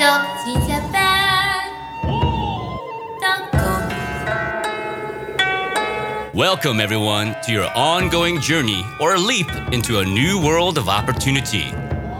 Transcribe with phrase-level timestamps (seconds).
[0.00, 0.02] 手
[0.44, 1.00] 机下班，
[3.20, 3.56] 当狗。
[6.34, 11.72] Welcome, everyone, to your ongoing journey or leap into a new world of opportunity.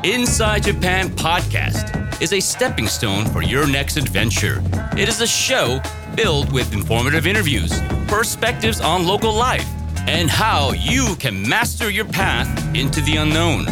[0.02, 1.92] Inside Japan Podcast
[2.22, 4.62] is a stepping stone for your next adventure.
[4.96, 5.80] It is a show
[6.16, 7.72] filled with informative interviews,
[8.06, 9.66] perspectives on local life,
[10.06, 13.66] and how you can master your path into the unknown.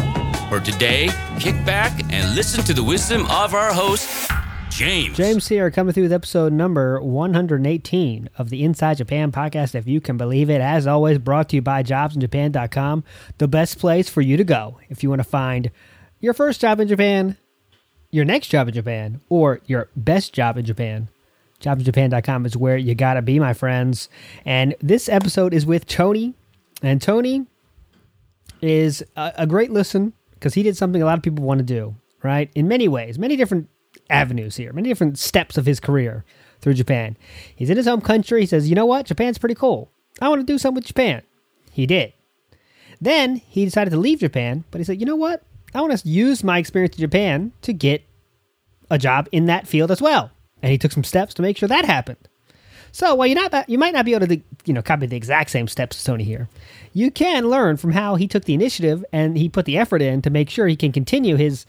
[0.49, 1.09] For today,
[1.40, 4.30] kick back and listen to the wisdom of our host,
[4.68, 5.16] James.
[5.16, 10.02] James here, coming through with episode number 118 of the Inside Japan podcast, if you
[10.02, 10.60] can believe it.
[10.60, 13.04] As always, brought to you by jobsinjapan.com,
[13.38, 15.70] the best place for you to go if you want to find
[16.20, 17.38] your first job in Japan,
[18.10, 21.08] your next job in Japan, or your best job in Japan.
[21.62, 24.10] Jobsinjapan.com is where you gotta be, my friends.
[24.44, 26.34] And this episode is with Tony.
[26.82, 27.46] And Tony
[28.60, 31.64] is a, a great listen because he did something a lot of people want to
[31.64, 32.50] do, right?
[32.54, 33.68] In many ways, many different
[34.08, 36.24] avenues here, many different steps of his career
[36.60, 37.16] through Japan.
[37.54, 38.40] He's in his home country.
[38.40, 39.06] He says, you know what?
[39.06, 39.90] Japan's pretty cool.
[40.20, 41.22] I want to do something with Japan.
[41.70, 42.14] He did.
[43.00, 45.42] Then he decided to leave Japan, but he said, you know what?
[45.74, 48.02] I want to use my experience in Japan to get
[48.90, 50.30] a job in that field as well.
[50.62, 52.28] And he took some steps to make sure that happened.
[52.92, 55.50] So while you're not, you might not be able to, you know, copy the exact
[55.50, 56.48] same steps as Tony here.
[56.92, 60.22] You can learn from how he took the initiative and he put the effort in
[60.22, 61.66] to make sure he can continue his,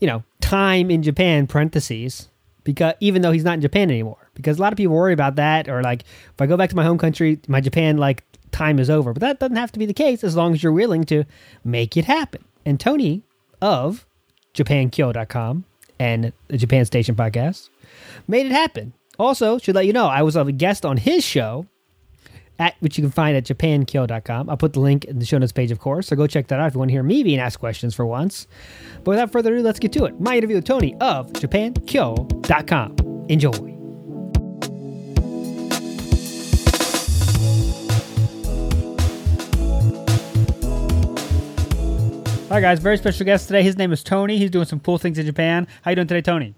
[0.00, 2.28] you know, time in Japan parentheses
[2.62, 4.30] because even though he's not in Japan anymore.
[4.34, 6.76] Because a lot of people worry about that or like if I go back to
[6.76, 9.12] my home country, my Japan like time is over.
[9.12, 11.24] But that doesn't have to be the case as long as you're willing to
[11.64, 12.44] make it happen.
[12.64, 13.22] And Tony
[13.62, 14.06] of
[14.54, 15.64] JapanKyo.com
[15.98, 17.70] and the Japan Station podcast
[18.26, 18.92] made it happen.
[19.18, 21.66] Also, should let you know, I was a guest on his show,
[22.58, 24.48] at which you can find at japankyo.com.
[24.48, 26.08] I'll put the link in the show notes page, of course.
[26.08, 28.06] So go check that out if you want to hear me being asked questions for
[28.06, 28.46] once.
[29.04, 30.20] But without further ado, let's get to it.
[30.20, 32.96] My interview with Tony of japankyo.com.
[33.28, 33.76] Enjoy.
[42.48, 42.78] Right, guys.
[42.78, 43.62] Very special guest today.
[43.62, 44.38] His name is Tony.
[44.38, 45.66] He's doing some cool things in Japan.
[45.82, 46.54] How you doing today, Tony?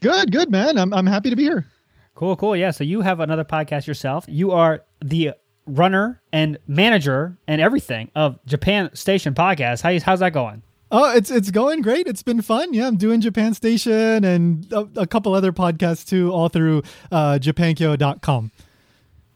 [0.00, 0.78] Good, good, man.
[0.78, 1.66] I'm, I'm happy to be here.
[2.16, 2.56] Cool, cool.
[2.56, 2.70] Yeah.
[2.70, 4.24] So you have another podcast yourself.
[4.26, 5.32] You are the
[5.66, 9.82] runner and manager and everything of Japan Station Podcast.
[9.82, 10.62] How, how's that going?
[10.90, 12.06] Oh, it's it's going great.
[12.06, 12.72] It's been fun.
[12.72, 17.38] Yeah, I'm doing Japan Station and a, a couple other podcasts too, all through uh,
[17.40, 18.52] japankyo.com.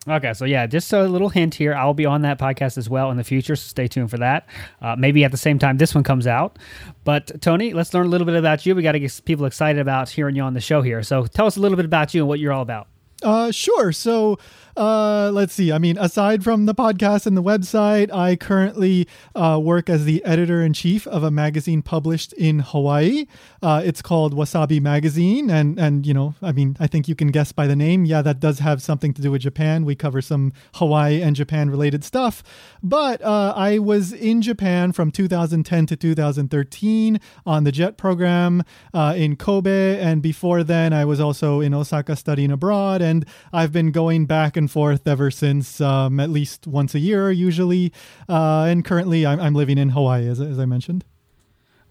[0.09, 1.75] Okay, so yeah, just a little hint here.
[1.75, 4.47] I'll be on that podcast as well in the future, so stay tuned for that.
[4.81, 6.59] Uh, maybe at the same time this one comes out.
[7.05, 8.75] But Tony, let's learn a little bit about you.
[8.75, 11.03] We got to get people excited about hearing you on the show here.
[11.03, 12.89] So tell us a little bit about you and what you're all about.
[13.22, 13.93] Uh, sure.
[13.93, 14.39] So,
[14.76, 15.72] uh, let's see.
[15.72, 20.25] I mean, aside from the podcast and the website, I currently uh, work as the
[20.25, 23.26] editor in chief of a magazine published in Hawaii.
[23.62, 27.28] Uh, it's called Wasabi Magazine, and and you know, I mean, I think you can
[27.28, 28.04] guess by the name.
[28.04, 29.84] Yeah, that does have something to do with Japan.
[29.84, 32.42] We cover some Hawaii and Japan related stuff.
[32.82, 38.62] But uh, I was in Japan from 2010 to 2013 on the JET program
[38.94, 43.72] uh, in Kobe, and before then, I was also in Osaka studying abroad and I've
[43.72, 47.93] been going back and forth ever since, um, at least once a year, usually.
[48.28, 51.04] Uh, and currently, I'm, I'm living in Hawaii, as, as I mentioned.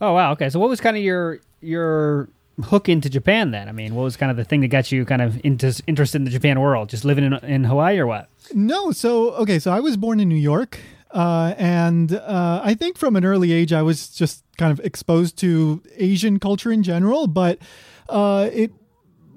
[0.02, 0.32] Oh wow.
[0.32, 0.50] Okay.
[0.50, 2.30] So what was kind of your your
[2.64, 3.68] hook into Japan then?
[3.68, 6.18] I mean, what was kind of the thing that got you kind of into interested
[6.20, 6.90] in the Japan world?
[6.90, 8.30] Just living in in Hawaii or what?
[8.54, 10.80] No, so okay, so I was born in New York,
[11.12, 15.38] uh, and uh, I think from an early age I was just kind of exposed
[15.40, 17.60] to Asian culture in general, but
[18.08, 18.72] uh, it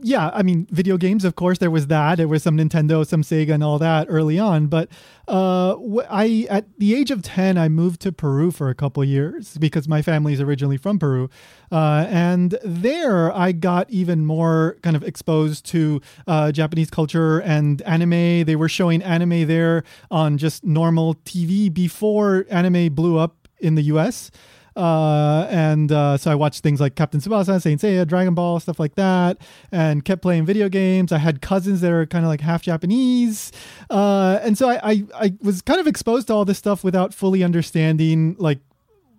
[0.03, 2.17] yeah, I mean, video games, of course, there was that.
[2.17, 4.67] There was some Nintendo, some Sega, and all that early on.
[4.67, 4.89] But
[5.29, 5.77] uh,
[6.11, 9.87] I, at the age of 10, I moved to Peru for a couple years because
[9.89, 11.31] my family is originally from Peru.
[11.71, 17.81] Uh, and there I got even more kind of exposed to uh, Japanese culture and
[17.83, 18.45] anime.
[18.45, 23.83] They were showing anime there on just normal TV before anime blew up in the
[23.83, 24.31] US.
[24.77, 28.81] Uh, and uh, so I watched things like Captain Tsubasa, Saint Seiya, Dragon Ball, stuff
[28.81, 29.39] like that,
[29.71, 31.13] and kept playing video games.
[31.13, 33.53] I had cousins that are kind of like half Japanese,
[33.91, 37.13] uh, and so I, I I was kind of exposed to all this stuff without
[37.15, 38.61] fully understanding like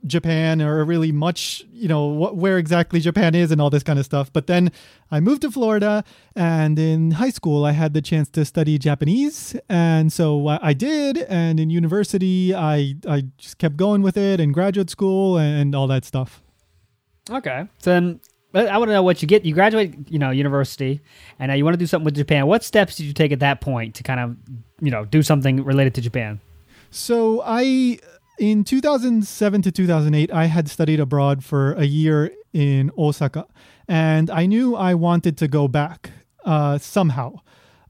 [0.06, 3.98] Japan or really much, you know, what, where exactly Japan is and all this kind
[3.98, 4.32] of stuff.
[4.32, 4.72] But then
[5.12, 6.04] I moved to Florida,
[6.36, 10.74] and in high school, I had the chance to study Japanese, and so I I
[10.74, 11.18] did.
[11.30, 15.88] And in university, I I just kept going with it, and graduate school, and all
[15.88, 16.42] that stuff.
[17.30, 17.68] Okay.
[17.80, 18.20] So then
[18.54, 19.46] uh, I want to know what you get.
[19.46, 21.02] You graduate, you know, university,
[21.40, 22.48] and now you want to do something with Japan.
[22.48, 24.36] What steps did you take at that point to kind of,
[24.82, 26.40] you know, do something related to Japan?
[26.92, 28.00] So I
[28.40, 33.46] in 2007 to 2008 I had studied abroad for a year in Osaka,
[33.88, 36.12] and I knew I wanted to go back
[36.46, 37.40] uh, somehow.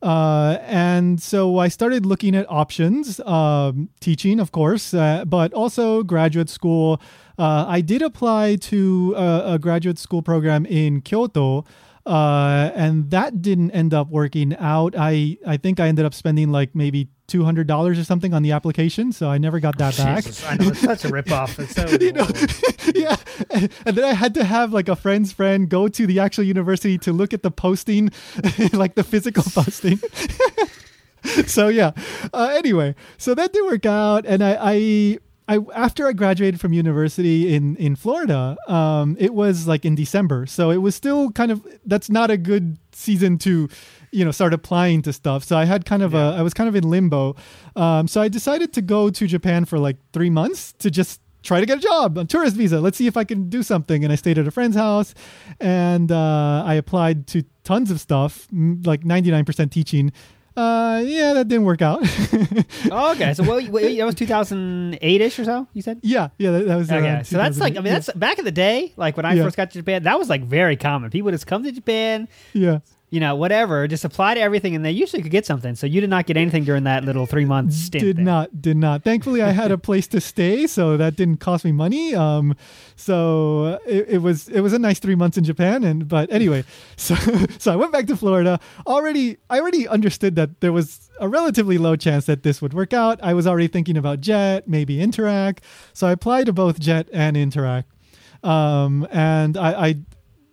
[0.02, 6.04] Uh, and so I started looking at options, um, teaching, of course, uh, but also
[6.04, 7.02] graduate school.
[7.40, 11.64] Uh, I did apply to a, a graduate school program in Kyoto,
[12.06, 14.94] uh, and that didn't end up working out.
[14.98, 18.44] I I think I ended up spending like maybe two hundred dollars or something on
[18.44, 20.24] the application, so I never got that back.
[20.24, 21.58] Jesus, I know it's such a ripoff.
[21.58, 22.28] It's so you know,
[22.94, 23.16] yeah.
[23.88, 27.00] And then I had to have like a friend's friend go to the actual university
[27.00, 28.12] to look at the posting,
[28.74, 29.98] like the physical posting.
[31.48, 31.94] so yeah.
[32.32, 36.72] Uh, anyway, so that didn't work out, and I, I I after I graduated from
[36.72, 41.52] university in in Florida, um, it was like in December, so it was still kind
[41.52, 43.70] of that's not a good season to,
[44.14, 45.44] you know, start applying to stuff.
[45.44, 47.36] So I had kind of a I was kind of in limbo.
[47.76, 51.60] Um, so I decided to go to Japan for like three months to just try
[51.60, 52.80] to get a job on tourist visa.
[52.80, 54.04] Let's see if I can do something.
[54.04, 55.14] And I stayed at a friend's house,
[55.60, 60.12] and uh, I applied to tons of stuff, m- like ninety nine percent teaching.
[60.56, 62.06] Uh, yeah, that didn't work out.
[62.92, 65.68] Oh, okay, so what, that was 2008 ish or so.
[65.74, 66.00] You said.
[66.04, 66.92] yeah, yeah, that, that was.
[66.92, 69.44] Okay, so that's like I mean that's back in the day, like when I Yeah.
[69.44, 71.10] first got to Japan, that was like very common.
[71.10, 72.80] People just come to Japan, yeah.
[73.14, 75.76] You know, whatever, just apply to everything, and they usually could get something.
[75.76, 78.04] So you did not get anything during that little three month stint.
[78.04, 78.26] did there.
[78.26, 81.72] not did not thankfully i had a place to stay so that didn't cost me
[81.72, 82.56] money um
[82.96, 86.64] so it, it was it was a nice three months in japan and but anyway
[86.96, 87.16] so
[87.58, 91.78] so i went back to florida already i already understood that there was a relatively
[91.78, 95.60] low chance that this would work out i was already thinking about jet maybe Interac
[95.94, 97.84] so i applied to both jet and Interac
[98.44, 99.96] um and i i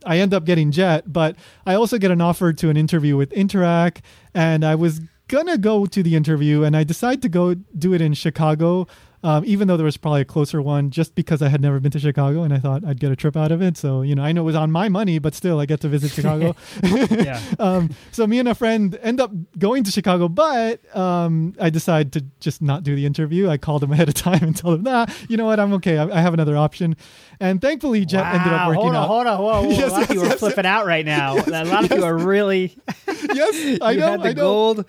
[0.05, 1.37] I end up getting Jet, but
[1.67, 3.99] I also get an offer to an interview with Interac,
[4.35, 8.01] and I was gonna go to the interview, and I decide to go do it
[8.01, 8.87] in Chicago,
[9.23, 11.91] um, even though there was probably a closer one, just because I had never been
[11.93, 13.77] to Chicago, and I thought I'd get a trip out of it.
[13.77, 15.89] So you know, I know it was on my money, but still, I get to
[15.89, 16.55] visit Chicago.
[17.11, 17.41] Yeah.
[17.59, 22.13] um, so me and a friend end up going to Chicago, but um, I decided
[22.15, 23.49] to just not do the interview.
[23.49, 25.61] I called him ahead of time and told him, "Nah, you know what?
[25.61, 25.99] I'm okay.
[25.99, 26.97] I, I have another option."
[27.41, 29.07] And thankfully, Jet ended up Wow, working hold on, out.
[29.09, 29.71] hold on, whoa, whoa.
[29.81, 31.35] Yes, a lot of yes, you are yes, flipping out right now.
[31.37, 32.77] A lot of you are really.
[33.07, 34.11] yes, I you know.
[34.11, 34.43] had the I know.
[34.43, 34.85] gold,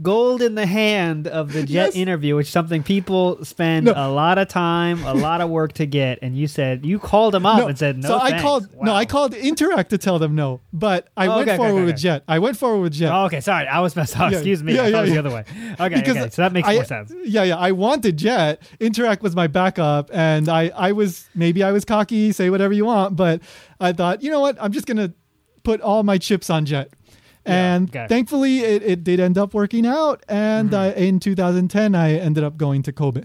[0.00, 1.96] gold in the hand of the jet Yes.
[1.96, 3.92] interview, which is something people spend No.
[3.94, 6.18] a lot of time, a lot of work to get.
[6.22, 8.08] And you said you called them up and said no.
[8.08, 8.42] so I thanks.
[8.42, 8.68] called.
[8.80, 11.84] No, I called Interac to tell them no, but I Oh, went okay, forward okay,
[11.84, 12.02] with okay.
[12.02, 12.24] Jet.
[12.26, 13.12] I went forward with Jet.
[13.12, 14.30] Oh, okay, sorry, I was messed up.
[14.32, 15.44] Yeah, Excuse me, yeah, I thought yeah, it was the other way.
[15.78, 17.12] Okay, okay, so that makes I- more sense.
[17.24, 17.56] Yeah, yeah.
[17.58, 18.62] I wanted Jet.
[18.80, 22.32] Interac was my backup, and I, I was maybe I was cocky.
[22.32, 23.42] Say whatever you want, but
[23.80, 24.56] I thought, you know what?
[24.60, 25.12] I'm just gonna
[25.64, 26.90] put all my chips on Jet.
[27.46, 27.98] Yeah, And okay.
[28.00, 28.08] Mm-hmm.
[28.08, 30.22] thankfully, it, it did end up working out.
[30.28, 33.24] And I, in 2010, I ended up going to Kobe.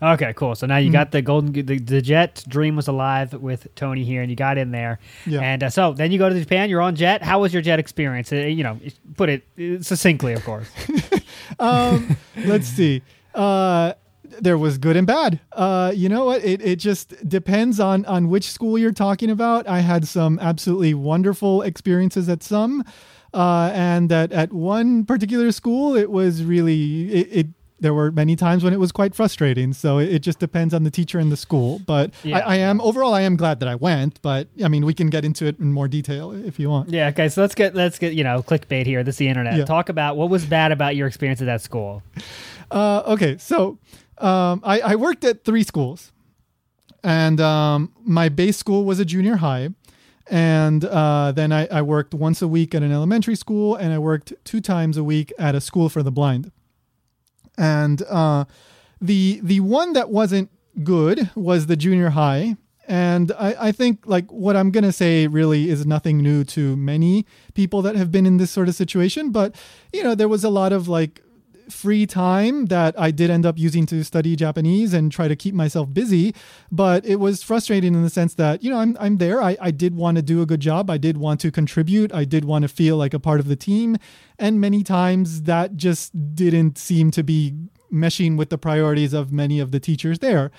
[0.00, 0.56] Okay, cool.
[0.56, 0.94] So now you Mm.
[0.94, 4.58] got the golden, the, the jet dream was alive with Tony here, and you got
[4.58, 4.98] in there.
[5.26, 5.40] Yeah.
[5.42, 6.68] And uh, so then you go to Japan.
[6.70, 7.22] You're on jet.
[7.22, 8.32] How was your jet experience?
[8.32, 8.80] Uh, you know,
[9.16, 10.66] put it uh, succinctly, of course.
[11.60, 13.02] um, let's see.
[13.34, 13.92] Uh,
[14.40, 15.38] there was good and bad.
[15.52, 16.44] Uh, you know what?
[16.44, 19.68] It, it just depends on on which school you're talking about.
[19.68, 22.82] I had some absolutely wonderful experiences at some,
[23.34, 27.28] uh, and that at one particular school, it was really it.
[27.30, 27.46] it
[27.80, 29.72] there were many times when it was quite frustrating.
[29.72, 31.80] So it, it just depends on the teacher and the school.
[31.84, 32.38] But Yeah.
[32.38, 34.22] I, I am overall, I am glad that I went.
[34.22, 36.90] But I mean, we can get into it in more detail if you want.
[36.90, 37.08] Yeah.
[37.08, 37.28] Okay.
[37.28, 39.02] So let's get let's get you know clickbait here.
[39.02, 39.56] This is the internet.
[39.56, 39.64] Yeah.
[39.64, 42.04] Talk about what was bad about your experience at that school.
[42.70, 43.78] Uh, okay, so
[44.18, 46.12] um, I, I worked at three schools,
[47.02, 49.70] and um, my base school was a junior high,
[50.28, 53.98] and uh, then I, I worked once a week at an elementary school, and I
[53.98, 56.52] worked two times a week at a school for the blind.
[57.58, 58.44] And uh,
[59.00, 60.50] the the one that wasn't
[60.82, 62.56] good was the junior high.
[62.88, 67.26] And I, I think like what I'm gonna say really is nothing new to many
[67.54, 69.30] people that have been in this sort of situation.
[69.30, 69.54] But
[69.92, 71.22] you know, there was a lot of like
[71.70, 75.54] free time that I did end up using to study Japanese and try to keep
[75.54, 76.34] myself busy.
[76.70, 79.42] But it was frustrating in the sense that, you know, I'm, I'm there.
[79.42, 80.90] I, I did want to do a good job.
[80.90, 82.12] I did want to contribute.
[82.12, 83.96] I did want to feel like a part of the team.
[84.38, 87.54] And many times that just didn't seem to be
[87.92, 90.50] meshing with the priorities of many of the teachers there.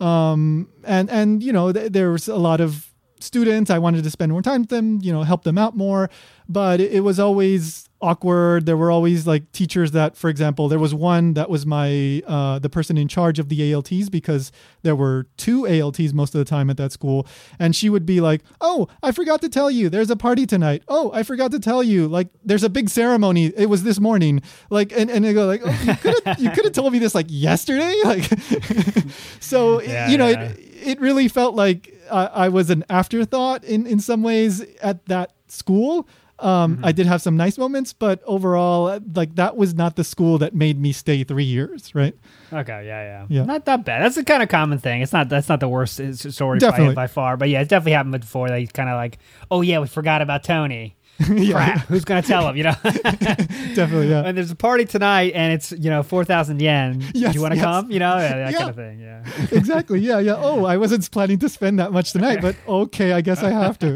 [0.00, 2.91] Um, and, and, you know, th- there was a lot of
[3.22, 3.70] students.
[3.70, 6.10] I wanted to spend more time with them, you know, help them out more.
[6.48, 8.66] But it, it was always awkward.
[8.66, 12.58] There were always like teachers that, for example, there was one that was my uh,
[12.58, 14.50] the person in charge of the ALTs because
[14.82, 17.26] there were two ALTs most of the time at that school,
[17.58, 20.82] and she would be like, "Oh, I forgot to tell you, there's a party tonight.
[20.88, 23.52] Oh, I forgot to tell you, like there's a big ceremony.
[23.56, 24.42] It was this morning.
[24.68, 26.98] Like, and and they go like, oh, you could have you could have told me
[26.98, 27.94] this like yesterday.
[28.04, 28.24] Like,
[29.40, 30.42] so Yeah, you know, yeah.
[30.42, 35.06] it, it really felt like I, I was an afterthought in in some ways at
[35.06, 36.08] that school.
[36.38, 40.38] Um, I did have some nice moments, but overall, like that was not the school
[40.38, 42.16] that made me stay three years, right?
[42.52, 43.44] Okay, yeah, yeah, Yeah.
[43.44, 44.02] Not that bad.
[44.02, 45.02] That's a kind of common thing.
[45.02, 45.28] It's not.
[45.28, 46.00] That's not the worst
[46.32, 47.36] story by, by far.
[47.36, 48.48] But yeah, it's definitely happened before.
[48.48, 49.18] They kind of like,
[49.52, 50.96] oh yeah, we forgot about Tony.
[51.34, 51.86] yeah, Crap.
[51.86, 52.56] Who's gonna tell him?
[52.56, 52.74] You know.
[52.82, 54.22] definitely, yeah.
[54.24, 56.98] and there's a party tonight, and it's you know four thousand yen.
[56.98, 57.64] Do you want to yes.
[57.64, 57.90] come?
[57.90, 58.58] You know yeah, that Yeah.
[58.58, 59.00] kind of thing.
[59.00, 59.24] Yeah.
[59.58, 60.00] exactly.
[60.00, 60.34] Yeah, yeah.
[60.36, 63.78] Oh, I wasn't planning to spend that much tonight, but okay, I guess I have
[63.80, 63.92] to.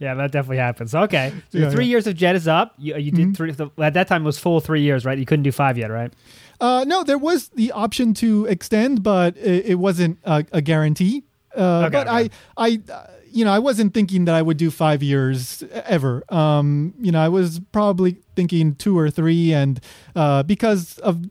[0.00, 0.94] Yeah, that definitely happens.
[0.94, 2.74] Okay, so Yeah, three years of Jet is up.
[2.78, 3.52] You, you did three.
[3.52, 5.18] The, at that time, it was full three years, right?
[5.18, 6.12] You couldn't do five yet, right?
[6.60, 11.24] uh, no, there was the option to extend, but it, it wasn't a, a guarantee.
[11.56, 12.30] Uh, Okay, but okay.
[12.56, 16.22] I, I, uh, you know, I wasn't thinking that I would do five years ever.
[16.32, 19.80] Um, you know, I was probably thinking two or three, and
[20.14, 21.24] uh, because of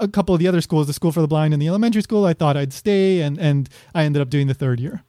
[0.00, 2.24] a couple of the other schools, the school for the blind and the elementary school,
[2.24, 5.02] I thought I'd stay, and and I ended up doing the third year.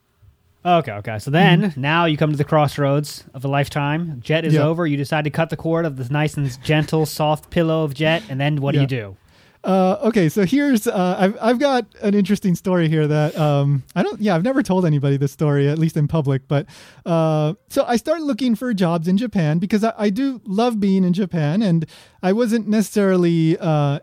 [0.66, 1.20] Okay, okay.
[1.20, 4.22] So then now you come to the crossroads of a lifetime.
[4.22, 4.62] Jet is Yeah.
[4.64, 4.88] over.
[4.88, 8.24] You decide to cut the cord of this nice and gentle, soft pillow of Jet,
[8.30, 9.18] and then what do you do?
[9.63, 14.03] Uh, okay, so here's uh, I've I've got an interesting story here that um, I
[14.03, 16.65] don't yeah I've never told anybody this story at least in public, but
[17.05, 21.05] uh, so I started looking for jobs in Japan because I, I do love being
[21.05, 21.86] in Japan and
[22.22, 24.00] I wasn't necessarily uh,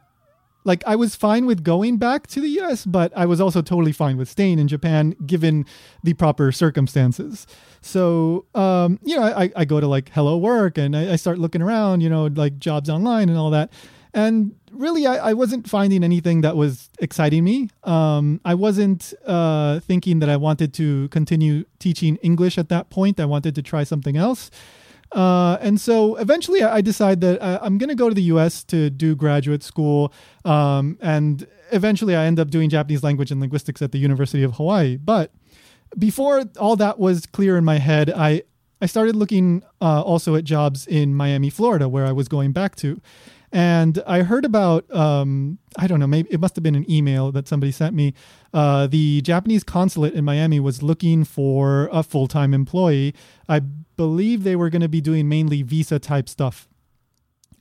[0.64, 3.93] like I was fine with going back to the US, but I was also totally
[3.93, 5.67] fine with staying in Japan given
[6.02, 7.47] the proper circumstances.
[7.83, 11.38] So, um, you know, I, I go to like Hello Work and I, I start
[11.38, 13.71] looking around, you know, like jobs online and all that.
[14.12, 17.69] And really, I, I wasn't finding anything that was exciting me.
[17.85, 23.21] Um, I wasn't uh, thinking that I wanted to continue teaching English at that point.
[23.21, 24.50] I wanted to try something else.
[25.12, 28.23] Uh, and so eventually I I decided that uh, I'm going to go to the
[28.35, 30.12] US to do graduate school.
[30.45, 34.55] Um, and eventually I end up doing Japanese language and linguistics at the University of
[34.55, 34.97] Hawaii.
[34.97, 35.33] But
[35.99, 38.43] before all that was clear in my head, I,
[38.81, 42.76] I started looking uh, also at jobs in Miami, Florida, where I was going back
[42.76, 43.00] to.
[43.52, 47.33] And I heard about, um, I don't know, maybe it must have been an email
[47.33, 48.14] that somebody sent me.
[48.54, 53.14] Uh, the Japanese consulate in Miami was looking for a full time employee.
[53.49, 56.69] I believe they were going to be doing mainly visa type stuff.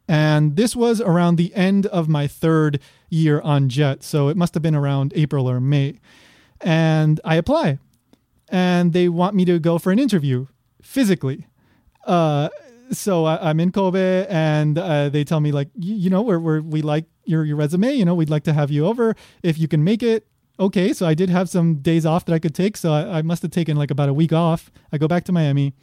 [0.08, 2.80] And this was around the end of my third
[3.10, 4.04] year on JET.
[4.04, 6.00] So it must have been around April or May.
[6.62, 7.80] And I apply.
[8.48, 10.48] And they want me to go for an interview
[10.82, 11.46] physically.
[12.06, 12.50] Uh,
[12.92, 16.40] so I, I'm in Kobe, and uh, they tell me like, you, you know, we're,
[16.40, 17.94] we're we like your your resume.
[17.94, 20.28] You know, we'd like to have you over if you can make it.
[20.60, 23.22] Okay, so I did have some days off that I could take, so I, I
[23.22, 24.70] must have taken like about a week off.
[24.92, 25.74] I go back to Miami,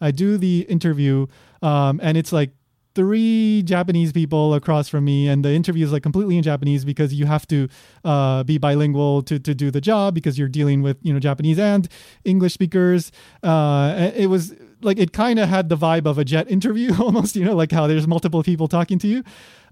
[0.00, 1.26] I do the interview,
[1.62, 2.50] um, and it's like
[2.94, 7.12] three Japanese people across from me, and the interview is like completely in Japanese because
[7.12, 7.68] you have to
[8.04, 11.58] uh, be bilingual to, to do the job because you're dealing with you know Japanese
[11.58, 11.88] and
[12.24, 13.10] English speakers.
[13.42, 17.36] Uh, it was like it kind of had the vibe of a jet interview almost,
[17.36, 19.24] you know, like how there's multiple people talking to you.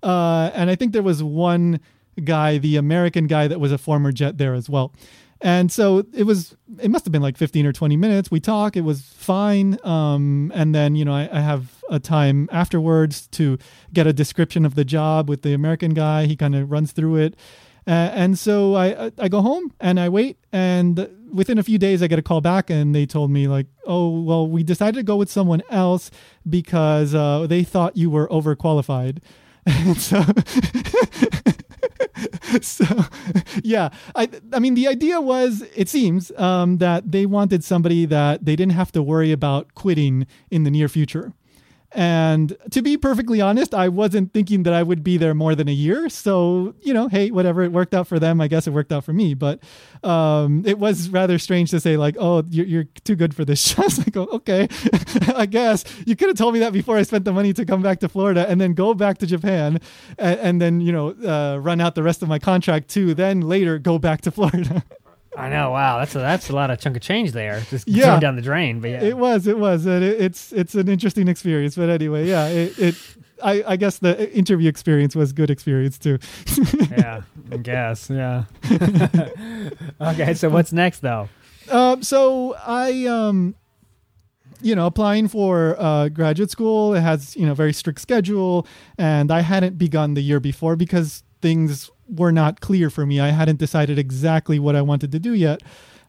[0.03, 1.81] Uh, and I think there was one
[2.25, 4.93] guy, the American guy that was a former jet there as well.
[5.41, 8.31] And so it was, it must have been like 15 or 20 minutes.
[8.31, 9.79] We talk, it was fine.
[9.85, 13.57] Um, and then, you know, I, I have a time afterwards to
[13.93, 16.27] get a description of the job with the American guy.
[16.27, 17.37] He kind of runs through it.
[17.89, 20.37] Uh, and so I, I go home and I wait.
[20.53, 23.67] And within a few days, I get a call back and they told me, like,
[23.87, 26.11] oh, well, we decided to go with someone else
[26.49, 29.19] because uh, they thought you were overqualified.
[29.97, 30.25] So
[32.63, 32.85] so
[33.63, 38.45] yeah i i mean the idea was it seems um, that they wanted somebody that
[38.45, 41.33] they didn't have to worry about quitting in the near future
[41.93, 45.69] and to be perfectly honest i wasn't thinking that i would be there more than
[45.69, 46.09] a year.
[46.09, 48.41] So you know hey whatever it worked out for them.
[48.41, 49.35] I guess it worked out for me.
[49.35, 49.61] But
[50.03, 53.79] um, it was rather strange to say like oh you're, you're too good for this
[53.79, 54.69] I oh, okay
[55.35, 55.85] i guess.
[56.07, 58.09] You could have told me that before i spent the money to come back to
[58.09, 59.81] florida and then go back to japan
[60.19, 63.41] and, and then you know uh, run out the rest of my contract too then
[63.41, 64.85] later go back to florida
[65.39, 65.71] I know.
[65.71, 67.61] Wow, that's a, that's a lot of chunk of change there.
[67.71, 68.05] Just Yeah.
[68.07, 68.81] thrown down the drain.
[68.81, 71.77] But yeah, It was, it was, it, it's it's an interesting experience.
[71.77, 72.95] But anyway, yeah, it, it
[73.43, 76.19] I, I guess the interview experience was good experience too.
[76.91, 78.11] yeah, I guess.
[78.11, 78.45] Yeah.
[80.01, 81.29] okay, so what's next though?
[81.71, 83.55] um, so I um,
[84.61, 88.67] you know, applying for uh, graduate school, it has you know very strict schedule,
[88.97, 93.21] and I hadn't begun the year before because things were not clear for me.
[93.21, 95.63] I hadn't decided exactly what I wanted to do yet.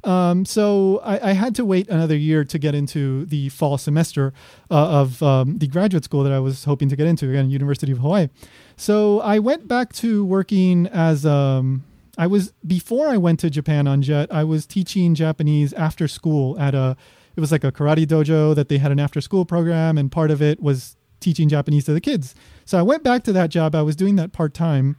[0.04, 4.34] Um, so I, I had to wait another year to get into the fall semester
[4.72, 7.92] uh, of um, the graduate school that I was hoping to get into again, University
[7.92, 8.30] of Hawaii.
[8.78, 11.84] So I went back to working as um,
[12.18, 14.32] I was before I went to Japan on Jet.
[14.32, 16.96] I was teaching Japanese after school at a.
[17.36, 20.30] It was like a karate dojo that they had an after school program, and part
[20.32, 22.36] of it was teaching Japanese to the kids.
[22.66, 23.76] So I went back to that job.
[23.76, 24.98] I was doing that part time.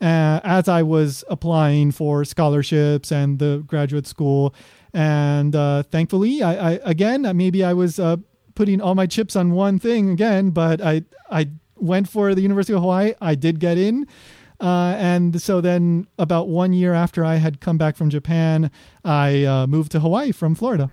[0.00, 4.54] Uh, as I was applying for scholarships and the graduate school,
[4.92, 8.16] and uh, thankfully, I, I again maybe I was uh,
[8.54, 12.74] putting all my chips on one thing again, but I I went for the University
[12.74, 13.14] of Hawaii.
[13.20, 14.06] I did get in.
[14.58, 18.70] Uh, and so then, about one year after I had come back from Japan,
[19.04, 20.90] I uh, moved to Hawaii from Florida.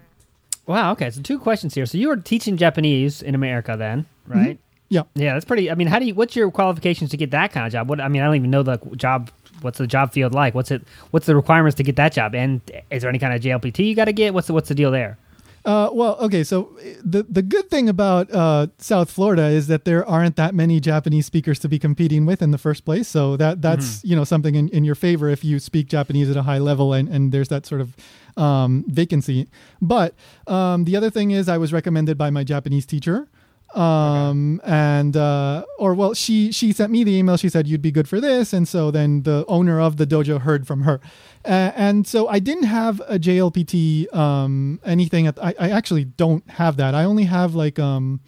[0.65, 0.91] Wow.
[0.93, 1.10] Okay.
[1.10, 1.86] So two questions here.
[1.86, 4.60] So you were teaching Japanese in America then, right?
[4.93, 5.03] Yeah.
[5.15, 5.33] Yeah.
[5.33, 5.71] That's pretty.
[5.71, 6.13] I mean, how do you?
[6.13, 7.89] What's your qualifications to get that kind of job?
[7.89, 9.31] What I mean, I don't even know the job.
[9.62, 10.53] What's the job field like?
[10.53, 10.83] What's it?
[11.09, 12.35] What's the requirements to get that job?
[12.35, 14.35] And is there any kind of JLPT you got to get?
[14.35, 15.17] What's the, what's the deal there?
[15.65, 16.43] Uh, well, okay.
[16.43, 20.79] So the the good thing about uh, South Florida is that there aren't that many
[20.79, 23.07] Japanese speakers to be competing with in the first place.
[23.07, 26.38] So that that's you know something in, in your favor if you speak Japanese at
[26.38, 27.95] a high level and, and there's that sort of
[28.38, 29.47] um, vacancy.
[29.81, 30.13] But
[30.47, 33.27] um, the other thing is, I was recommended by my Japanese teacher.
[33.75, 37.38] Um and uh or well she she sent me the email.
[37.38, 38.53] She said you'd be good for this.
[38.53, 41.00] And so then the owner of the dojo heard from her.
[41.46, 46.48] Uh, and so I didn't have a JLPT um anything at I, I actually don't
[46.51, 46.94] have that.
[46.96, 48.22] I only have like um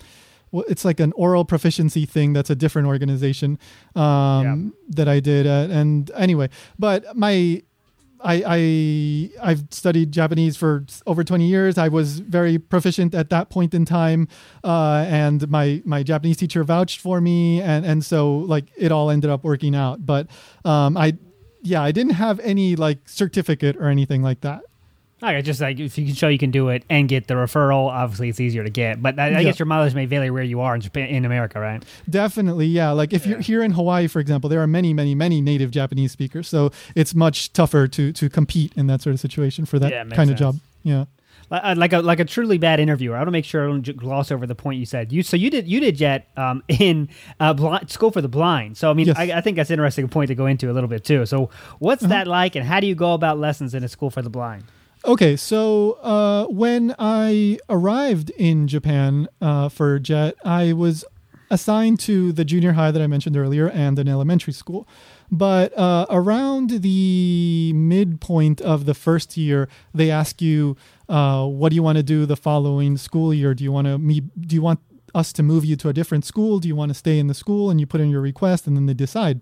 [0.52, 3.60] well, it's like an oral proficiency thing that's a different organization
[3.96, 6.50] um that I did uh, and anyway
[6.80, 7.62] but my
[8.22, 11.78] I, I I've studied Japanese for over 20 years.
[11.78, 14.28] I was very proficient at that point in time,
[14.64, 19.10] uh, and my my Japanese teacher vouched for me, and and so like it all
[19.10, 20.06] ended up working out.
[20.06, 20.28] But
[20.64, 21.18] um, I
[21.62, 24.62] yeah I didn't have any like certificate or anything like that.
[25.24, 27.88] Okay, just like if you can show you can do it and get the referral,
[27.88, 29.02] obviously it's easier to get.
[29.02, 29.44] But I, I Yeah.
[29.44, 31.82] guess your mileage may vary where you are in Japan, in America, right?
[32.10, 32.92] Definitely, yeah.
[32.92, 36.12] Like if you're here in Hawaii, for example, there are many, many, many native Japanese
[36.12, 39.92] speakers, so it's much tougher to to compete in that sort of situation for that
[39.92, 40.58] Yeah, kind of job.
[40.84, 41.06] Yeah.
[41.50, 43.16] Like uh, a like a truly bad interviewer.
[43.16, 45.14] I want to make sure I don't gloss over the point you said.
[45.14, 47.08] You so you did you did jet um, in
[47.40, 48.78] uh, blind, school for the blind.
[48.78, 49.16] So I mean, Yes.
[49.18, 49.32] Uh-huh.
[49.34, 51.26] I, I think that's an interesting point to go into a little bit too.
[51.26, 54.22] So what's that like, and how do you go about lessons in a school for
[54.22, 54.64] the blind?
[55.06, 61.06] Okay, so uh, when I arrived in Japan uh, for JET, I was
[61.52, 64.88] assigned to the junior high that I mentioned earlier and an elementary school.
[65.32, 70.76] But uh, around the midpoint of the first year, they ask you,
[71.08, 73.54] uh, "What do you want to do the following school year?
[73.54, 74.22] Do you want to me?
[74.22, 74.80] Do you want
[75.14, 76.58] us to move you to a different school?
[76.58, 78.76] Do you want to stay in the school?" And you put in your request, and
[78.76, 79.40] then they decide.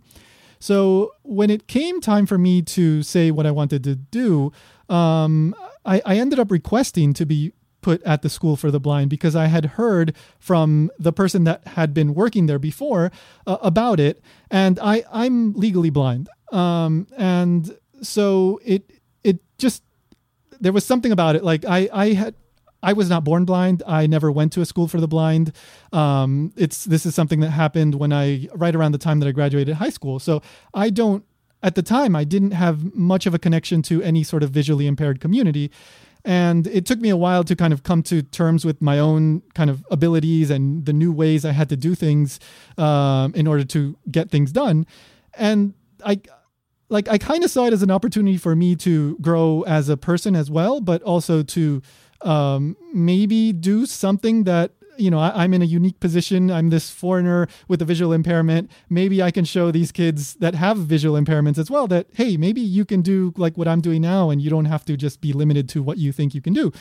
[0.60, 4.54] So when it came time for me to say what I wanted to do,
[4.90, 9.10] um, I, I ended up requesting to be put at the school for the blind
[9.10, 13.12] because I had heard from the person that had been working there before
[13.46, 18.92] uh, about it, and I I'm legally blind, um, and so it
[19.24, 19.84] it just
[20.60, 22.36] there was something about it like I I had
[22.84, 23.82] I was not born blind.
[23.88, 25.54] I never went to a school for the blind.
[25.94, 29.32] Um, it's this is something that happened when I right around the time that I
[29.32, 30.20] graduated high school.
[30.20, 30.42] So
[30.74, 31.26] I don't
[31.64, 34.86] at the time I didn't have much of a connection to any sort of visually
[34.86, 35.72] impaired community.
[36.26, 39.42] And it took me a while to kind of come to terms with my own
[39.56, 42.40] kind of abilities and the new ways I had to do things
[42.78, 44.86] um, in order to get things done.
[45.34, 45.74] And
[46.06, 46.22] I,
[46.90, 49.98] like, I kind of saw it as an opportunity for me to grow as a
[49.98, 51.82] person as well, but also to
[52.22, 56.52] um, maybe do something that you know I, I'm in a unique position.
[56.52, 58.72] I'm this foreigner with a visual impairment.
[58.90, 62.62] Maybe I can show these kids that have visual impairments as well that hey, maybe
[62.62, 65.34] you can do like what I'm doing now, and you don't have to just be
[65.34, 66.72] limited to what you think you can do.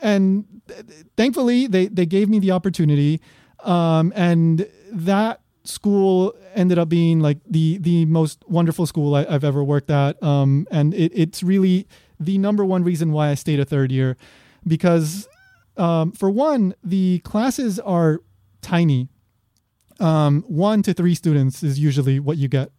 [0.00, 0.84] And th-
[1.16, 3.20] thankfully, they they gave me the opportunity,
[3.64, 9.44] um, and that school ended up being like the the most wonderful school I, I've
[9.44, 10.22] ever worked at.
[10.22, 11.86] Um, and it, it's really
[12.20, 14.16] the number one reason why I stayed a third year,
[14.66, 15.28] because
[15.76, 18.20] um, for one, the classes are
[18.62, 19.08] tiny.
[19.98, 22.70] Um, one to three students is usually what you get.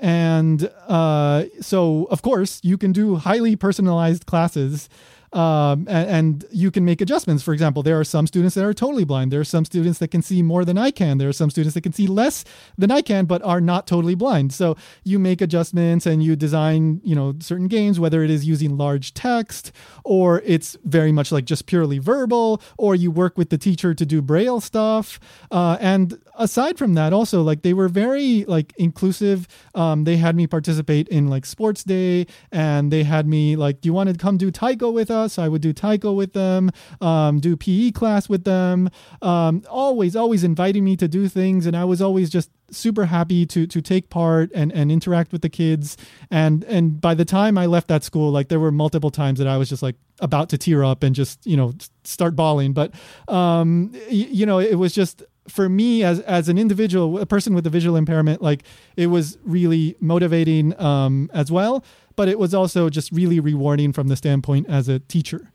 [0.00, 4.88] And uh, so, of course, you can do highly personalized classes
[5.34, 7.42] um, and, and you can make adjustments.
[7.42, 9.32] For example, there are some students that are totally blind.
[9.32, 11.18] There are some students that can see more than I can.
[11.18, 12.44] There are some students that can see less
[12.78, 14.52] than I can, but are not totally blind.
[14.52, 18.76] So you make adjustments and you design, you know, certain games, whether it is using
[18.76, 19.72] large text
[20.04, 24.06] or it's very much like just purely verbal, or you work with the teacher to
[24.06, 25.18] do braille stuff.
[25.50, 29.48] Uh, and aside from that, also like they were very like inclusive.
[29.74, 33.88] Um, they had me participate in like sports day, and they had me like, "Do
[33.88, 36.70] you want to come do taiko with us?" So I would do taiko with them,
[37.00, 38.90] um, do PE class with them.
[39.22, 43.46] Um, always, always inviting me to do things, and I was always just super happy
[43.46, 45.96] to to take part and and interact with the kids.
[46.30, 49.48] And and by the time I left that school, like there were multiple times that
[49.48, 51.72] I was just like about to tear up and just you know
[52.04, 52.72] start bawling.
[52.72, 52.92] But
[53.28, 57.66] um, you know, it was just for me as as an individual, a person with
[57.66, 58.62] a visual impairment, like
[58.96, 61.84] it was really motivating um, as well.
[62.16, 65.50] But it was also just really rewarding from the standpoint as a teacher.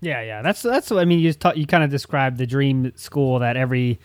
[0.00, 0.42] Yeah, yeah.
[0.42, 1.20] That's that's what I mean.
[1.20, 3.98] You ta- you kind of described the dream school that every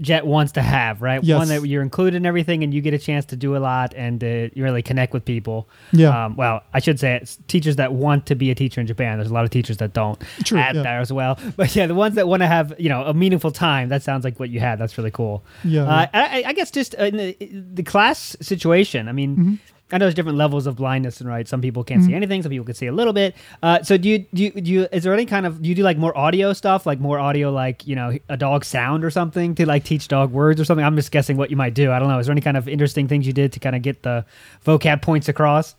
[0.00, 1.22] jet wants to have, right?
[1.22, 1.38] Yes.
[1.38, 3.94] One that you're included in everything, and you get a chance to do a lot
[3.94, 5.68] and uh, you really connect with people.
[5.92, 6.26] Yeah.
[6.26, 9.18] Um, well, I should say it's teachers that want to be a teacher in Japan.
[9.18, 10.82] There's a lot of teachers that don't True, add yeah.
[10.82, 11.38] there as well.
[11.56, 13.88] But yeah, the ones that want to have you know a meaningful time.
[13.88, 14.78] That sounds like what you had.
[14.78, 15.44] That's really cool.
[15.62, 15.84] Yeah.
[15.84, 17.36] Uh, I, I guess just in the,
[17.74, 19.08] the class situation.
[19.08, 19.36] I mean.
[19.36, 19.54] Mm-hmm.
[19.94, 22.50] I know there's different levels of blindness, and right, some people can't see anything, some
[22.50, 23.36] people can see a little bit.
[23.62, 25.74] Uh, so, do you, do you do you is there any kind of do you
[25.76, 29.10] do like more audio stuff, like more audio, like you know, a dog sound or
[29.10, 30.84] something to like teach dog words or something?
[30.84, 31.92] I'm just guessing what you might do.
[31.92, 32.18] I don't know.
[32.18, 34.26] Is there any kind of interesting things you did to kind of get the
[34.66, 35.76] vocab points across?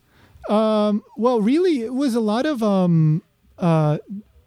[0.47, 3.21] Um, well, really, it was a lot of um,
[3.57, 3.97] uh,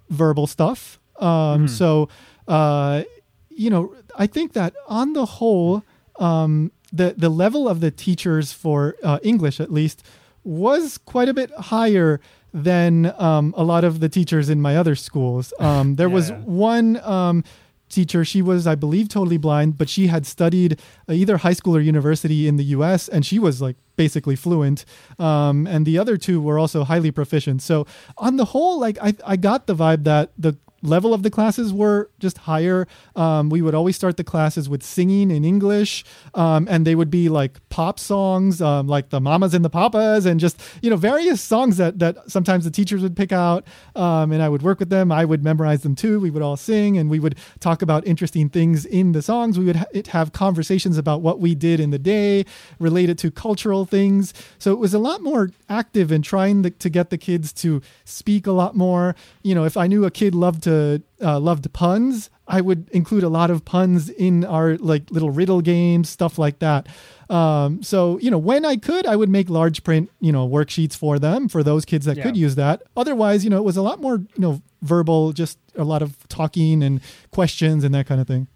[0.08, 0.98] verbal stuff.
[1.18, 2.08] Um, So,
[2.46, 3.02] uh,
[3.50, 5.82] you know, I think that on the whole,
[6.18, 10.02] um, the the level of the teachers for uh, English, at least,
[10.44, 12.20] was quite a bit higher
[12.54, 15.52] than um, a lot of the teachers in my other schools.
[15.60, 16.38] Um, there was Yeah.
[16.44, 17.44] one um,
[17.90, 18.24] teacher.
[18.24, 21.80] She was, I believe, totally blind, but she had studied uh, either high school or
[21.80, 23.08] university in the U.S.
[23.08, 24.84] and she was like basically fluent.
[25.18, 27.60] Um, and the other two were also highly proficient.
[27.62, 31.30] So on the whole, like I, I got the vibe that the level of the
[31.30, 32.86] classes were just higher.
[33.16, 37.10] Um, we would always start the classes with singing in English, um, and they would
[37.10, 40.96] be like pop songs, um, like the Mamas and the Papas, and just you know
[40.96, 44.78] various songs that that sometimes the teachers would pick out, um, and I would work
[44.78, 45.10] with them.
[45.10, 46.20] I would memorize them too.
[46.20, 49.58] We would all sing, and we would talk about interesting things in the songs.
[49.58, 52.44] We would ha- have conversations about what we did in the day
[52.78, 54.32] related to cultural things.
[54.58, 57.82] So it was a lot more active in trying to, to get the kids to
[58.04, 59.14] speak a lot more.
[59.42, 63.22] You know, if I knew a kid loved to uh, loved puns, I would include
[63.24, 66.86] a lot of puns in our like little riddle games, stuff like that.
[67.30, 70.96] Um, so you know, when I could, I would make large print, you know, worksheets
[70.96, 72.22] for them for those kids that Yeah.
[72.24, 72.82] could use that.
[72.96, 76.16] Otherwise, you know, it was a lot more, you know, verbal, just a lot of
[76.28, 77.00] talking and
[77.32, 78.46] questions and that kind of thing.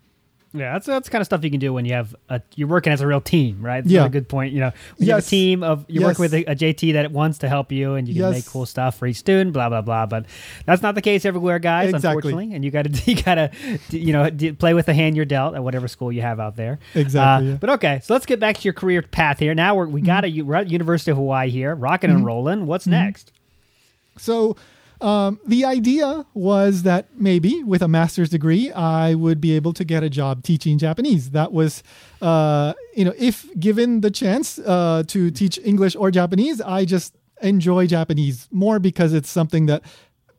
[0.54, 2.68] Yeah, that's that's the kind of stuff you can do when you have a, you're
[2.68, 3.82] working as a real team, right?
[3.82, 4.04] That's Yeah.
[4.04, 4.52] a good point.
[4.52, 7.10] You know, when you have a team of you're working with a, a JT that
[7.10, 8.32] wants to help you, and you can Yes.
[8.34, 10.04] make cool stuff for each student, blah blah blah.
[10.04, 10.26] But
[10.66, 11.88] that's not the case everywhere, guys.
[11.94, 12.08] Exactly.
[12.32, 13.50] Unfortunately, and you got to you got to
[13.90, 16.78] you know play with the hand you're dealt at whatever school you have out there.
[16.94, 17.56] Exactly, Uh, yeah.
[17.58, 19.54] But okay, so let's get back to your career path here.
[19.54, 22.16] Now we're, we got a we're at University of Hawaii here, rocking Mm-hmm.
[22.18, 22.66] and rolling.
[22.66, 23.32] What's next?
[24.18, 24.56] So
[25.02, 29.84] um, the idea was that maybe with a master's degree, I would be able to
[29.84, 31.30] get a job teaching Japanese.
[31.30, 31.82] That was,
[32.20, 37.16] uh, you know, if given the chance uh, to teach English or Japanese, I just
[37.42, 39.82] enjoy Japanese more because it's something that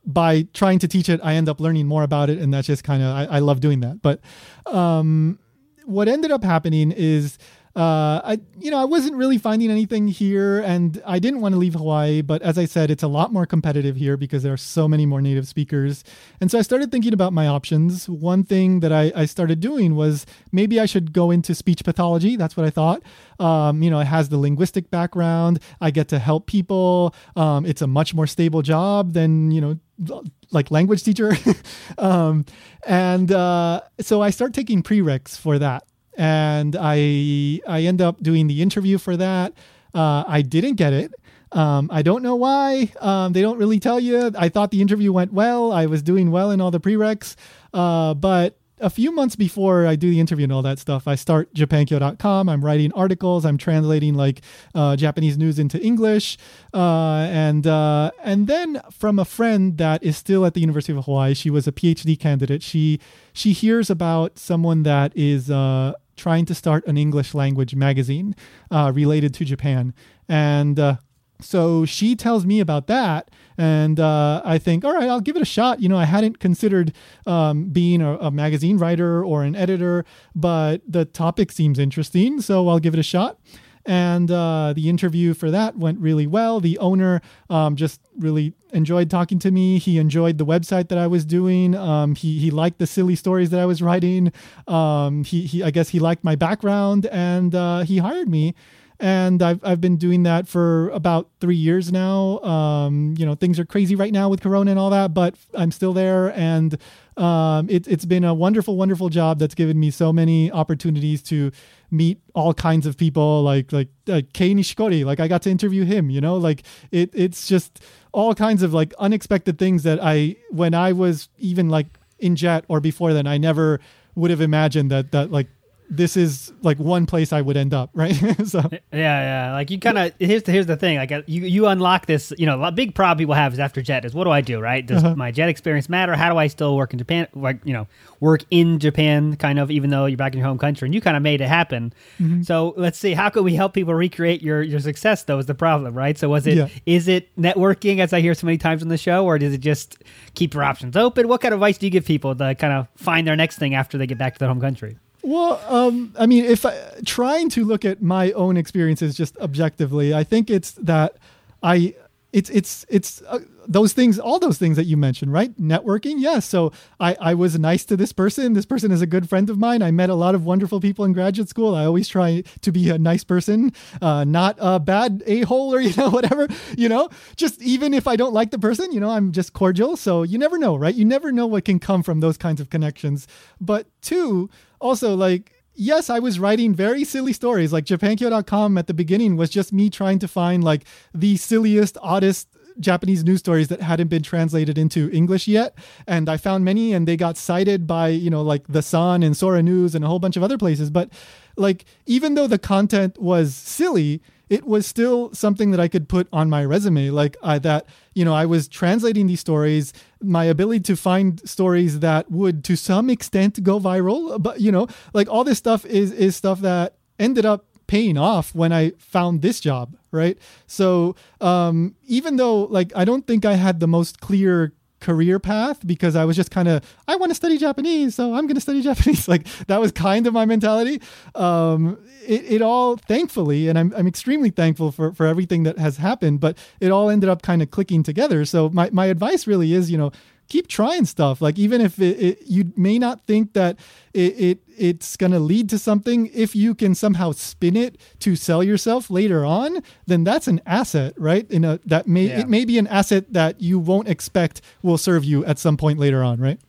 [0.06, 2.40] by trying to teach it, I end up learning more about it.
[2.40, 4.02] And that's just kind of, I, I love doing that.
[4.02, 4.22] But
[4.66, 5.40] um,
[5.86, 7.38] what ended up happening is
[7.76, 11.60] uh, I you know I wasn't really finding anything here, and I didn't want to
[11.60, 12.22] leave Hawaii.
[12.22, 15.08] But as I said, it's a lot more competitive here because there are so many
[15.08, 16.04] more native speakers.
[16.40, 18.08] And so I started thinking about my options.
[18.08, 22.36] One thing that I, I started doing was maybe I should go into speech pathology.
[22.36, 23.02] That's what I thought.
[23.40, 25.60] Um, you know, it has the linguistic background.
[25.82, 27.16] I get to help people.
[27.36, 31.36] Um, it's a much more stable job than you know like language teacher.
[31.98, 32.46] um,
[32.86, 35.84] and uh, so I start taking prereqs for that.
[36.18, 39.54] And I I end up doing the interview for that.
[39.94, 41.14] Uh, I didn't get it.
[41.52, 42.92] Um, I don't know why.
[43.00, 44.32] Um, they don't really tell you.
[44.38, 45.72] I thought the interview went well.
[45.72, 47.36] I was doing well in all the prereqs.
[47.74, 51.16] Uh, but a few months before I do the interview and all that stuff, I
[51.16, 52.50] start japankyo.com.
[52.50, 53.46] I'm writing articles.
[53.46, 54.42] I'm translating like
[54.76, 56.38] uh, Japanese news into English.
[56.74, 61.06] Uh, and uh, and then from a friend that is still at the University of
[61.06, 62.62] Hawaii, she was a PhD candidate.
[62.64, 63.00] She
[63.32, 68.36] she hears about someone that is uh, trying to start an English language magazine
[68.72, 69.94] uh, related to Japan,
[70.28, 70.98] and uh,
[71.44, 75.42] so she tells me about that and uh, i think all right i'll give it
[75.42, 75.80] a shot.
[75.80, 76.94] You know i hadn't considered
[77.26, 82.68] um, being a, a magazine writer or an editor but the topic seems interesting so
[82.70, 83.40] i'll give it a shot
[83.86, 86.60] and uh, the interview for that went really well.
[86.60, 89.78] The owner um, just really enjoyed talking to me.
[89.78, 91.76] He enjoyed the website that i was doing.
[91.76, 94.32] Um, he, he liked the silly stories that i was writing.
[94.68, 98.56] Um, he, he i guess he liked my background and uh, he hired me.
[99.00, 102.40] And I've I've been doing that for about three years now.
[102.40, 105.72] Um, you know, things are crazy right now with Corona and all that, but I'm
[105.72, 106.78] still there, and
[107.18, 111.52] um, it, it's been a wonderful, wonderful job that's given me so many opportunities to
[111.94, 115.06] meet all kinds of people, like like uh, Kei Nishikori.
[115.06, 116.10] Like I got to interview him.
[116.10, 120.74] You know, like it it's just all kinds of like unexpected things that I when
[120.74, 121.88] I was even like
[122.20, 123.80] in jet or before then, I never
[124.16, 125.48] would have imagined that that like
[125.90, 128.14] this is like one place I would end up, right?
[128.46, 129.54] so Yeah, yeah.
[129.54, 130.98] Like you kind of here's the here's the thing.
[130.98, 132.34] Like you you unlock this.
[132.38, 134.60] You know, a big problem people have is after jet is what do I do?
[134.60, 134.86] Right?
[134.86, 135.16] Does Uh-huh.
[135.16, 136.16] my jet experience matter?
[136.16, 137.28] How do I still work in Japan?
[137.36, 137.88] Like you know,
[138.20, 141.02] work in Japan, kind of, even though you're back in your home country, and you
[141.02, 141.94] kind of made it happen.
[142.20, 142.44] Mm-hmm.
[142.44, 145.24] So let's see, how can we help people recreate your your success?
[145.24, 146.18] Though is the problem, right?
[146.18, 147.16] So was it is Yeah.
[147.16, 149.98] it networking, as I hear so many times on the show, or does it just
[150.34, 151.28] keep your options open?
[151.28, 153.76] What kind of advice do you give people to kind of find their next thing
[153.76, 154.98] after they get back to their home country?
[155.24, 160.14] Well, um, I mean, if I, trying to look at my own experiences just objectively,
[160.14, 161.16] I think it's that
[161.64, 161.96] I
[162.34, 165.56] it's it's it's uh, those things, all those things that you mentioned, right?
[165.58, 166.46] Networking, yes.
[166.46, 168.54] So I I was nice to this person.
[168.54, 169.84] This person is a good friend of mine.
[169.84, 171.76] I met a lot of wonderful people in graduate school.
[171.76, 175.80] I always try to be a nice person, uh, not a bad a hole or
[175.88, 176.48] you know whatever.
[176.76, 179.96] You know, just even if I don't like the person, you know, I'm just cordial.
[179.96, 180.96] So you never know, right?
[180.96, 183.28] You never know what can come from those kinds of connections.
[183.62, 184.50] But two,
[184.82, 187.74] also like yes, I was writing very silly stories.
[187.74, 192.48] Like Japankyo.com at the beginning was just me trying to find like the silliest, oddest
[192.80, 195.76] Japanese news stories that hadn't been translated into English yet.
[196.08, 199.36] And I found many and they got cited by, you know, like The Sun and
[199.36, 200.90] Sora News and a whole bunch of other places.
[200.90, 201.10] But
[201.56, 206.28] like, even though the content was silly, it was still something that I could put
[206.34, 207.10] on my resume.
[207.10, 212.00] Like uh, that, you know, I was translating these stories, my ability to find stories
[212.00, 214.42] that would to some extent go viral.
[214.42, 218.56] But, you know, like all this stuff is, is stuff that ended up paying off
[218.56, 220.38] when I found this job, right?
[220.68, 225.86] So um, even though like I don't think I had the most clear career path
[225.86, 228.62] because I was just kind of I want to study Japanese, so I'm going to
[228.62, 229.28] study Japanese.
[229.28, 231.02] Like that was kind of my mentality.
[231.36, 235.98] Um, it, it all thankfully, and I'm I'm extremely thankful for for everything that has
[235.98, 238.46] happened, but it all ended up kind of clicking together.
[238.46, 240.12] So my my advice really is, you know,
[240.50, 243.78] keep trying stuff like even if it, it, you may not think that
[244.14, 248.36] it, it it's going to lead to something if you can somehow spin it to
[248.36, 252.42] sell yourself later on then that's an asset right in a that may Yeah.
[252.42, 255.98] it may be an asset that you won't expect will serve you at some point
[256.00, 256.60] later on right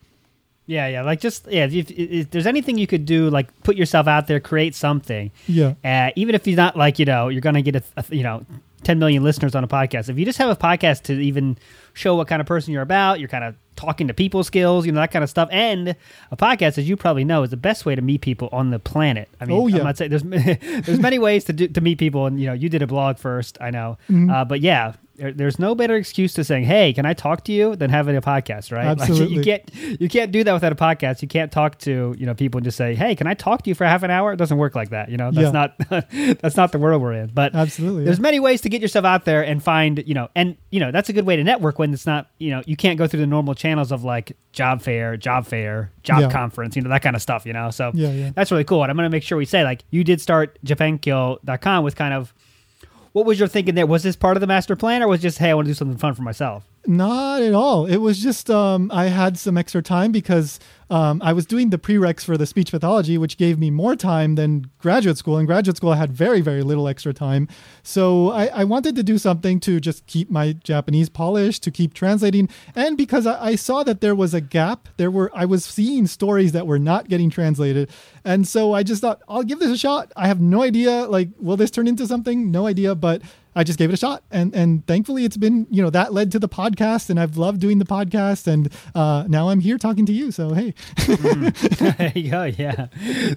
[0.67, 1.03] Yeah, yeah.
[1.03, 1.65] Like just yeah.
[1.69, 5.29] If, if, there's anything you could do, like put yourself out there, create something.
[5.45, 5.75] Yeah.
[5.83, 8.43] Uh, even if you're not like you know you're gonna get a, a you know
[8.85, 10.07] 10 million listeners on a podcast.
[10.09, 11.57] If you just have a podcast to even
[11.93, 14.91] show what kind of person you're about, you're kind of talking to people skills, you
[14.93, 15.89] know that kind of stuff, and
[16.31, 18.79] a podcast, as you probably know, is the best way to meet people on the
[18.79, 19.27] planet.
[19.41, 19.79] I mean, Oh, yeah.
[19.79, 20.23] I'm not saying there's
[20.85, 23.17] there's many ways to do, to meet people, and you know you did a blog
[23.17, 24.29] first, I know, Mm-hmm.
[24.29, 24.93] uh, but yeah.
[25.17, 28.15] There- There's no better excuse to saying, "Hey, can I talk to you?" than having
[28.15, 28.85] a podcast, right?
[28.97, 29.35] Like, Absolutely.
[29.37, 31.21] you can't you can't do that without a podcast.
[31.21, 33.69] You can't talk to you know people and just say, "Hey, can I talk to
[33.69, 35.09] you for half an hour?" It doesn't work like that.
[35.09, 35.77] You know, that's not
[36.41, 37.31] that's not the world we're in.
[37.33, 38.21] But Absolutely, there's yeah.
[38.23, 41.09] many ways to get yourself out there and find you know, and you know that's
[41.09, 43.27] a good way to network when it's not you know you can't go through the
[43.27, 46.29] normal channels of like job fair, job fair, job Yeah.
[46.31, 47.45] conference, you know that kind of stuff.
[47.45, 48.31] You know, so Yeah, yeah.
[48.35, 48.83] that's really cool.
[48.83, 52.33] And I'm gonna make sure we say like you did start Japankyo.com with kind of.
[53.15, 53.85] What was your thinking there?
[53.85, 55.73] Was this part of the master plan, or was just hey, I want to do
[55.73, 56.65] something fun for myself?
[56.85, 57.85] Not at all.
[57.85, 61.77] It was just um, I had some extra time because um, I was doing the
[61.77, 65.37] prereqs for the speech pathology, which gave me more time than graduate school.
[65.37, 67.47] In graduate school, I had very, very little extra time.
[67.83, 71.93] So I, I wanted to do something to just keep my Japanese polished, to keep
[71.93, 74.87] translating, and because I, I saw that there was a gap.
[74.97, 77.89] There were I was seeing stories that were not getting translated,
[78.23, 80.11] and so I just thought I'll give this a shot.
[80.15, 82.51] I have no idea, like, will this turn into something?
[82.51, 83.21] No idea, but
[83.57, 86.31] I just gave it a shot, and and thankfully it's been you know that led
[86.33, 90.05] to the podcast, and I've loved doing the podcast, and uh, now I'm here talking
[90.07, 90.31] to you.
[90.31, 90.73] So hey,
[91.07, 92.43] there you go.
[92.45, 92.87] Yeah.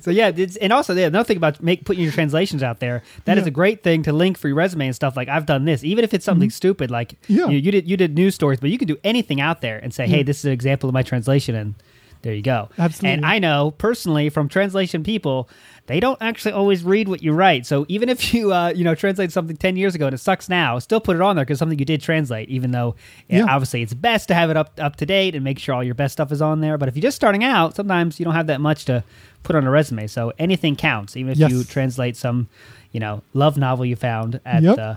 [0.00, 3.02] So yeah, it's, and also yeah, another thing about make putting your translations out there.
[3.24, 3.48] That is Yeah.
[3.48, 5.16] a great thing to link for your resume and stuff.
[5.16, 6.90] Like I've done this, even if it's something stupid.
[6.90, 7.33] Like Mm-hmm.
[7.35, 7.46] Yeah.
[7.48, 9.92] you, you did you did news stories, but you can do anything out there and
[9.94, 11.74] say, hey, this is an example of my translation, and
[12.22, 12.68] there you go.
[12.78, 13.11] Absolutely.
[13.14, 15.48] And I know personally from translation people.
[15.87, 17.64] They don't actually always read what you write.
[17.64, 20.46] So even if you, uh, you know, translate something ten years ago and it sucks
[20.50, 22.50] now, still put it on there because something you did translate.
[22.50, 22.94] Even though,
[23.28, 25.83] yeah, obviously, it's best to have it up up to date and make sure all
[25.83, 26.76] your best stuff is on there.
[26.76, 29.02] But if you're just starting out, sometimes you don't have that much to
[29.44, 30.07] put on a resume.
[30.09, 31.50] So anything counts, even if Yes.
[31.50, 32.48] you translate some,
[32.92, 34.78] you know, love novel you found at Yep.
[34.78, 34.94] uh,